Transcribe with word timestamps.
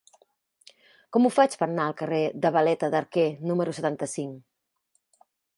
Com 1.17 1.27
ho 1.27 1.31
faig 1.35 1.57
per 1.59 1.67
anar 1.67 1.85
al 1.85 1.95
carrer 2.01 2.23
de 2.47 2.53
Valeta 2.57 2.91
d'Arquer 2.97 3.29
número 3.53 3.79
setanta-cinc? 3.81 5.25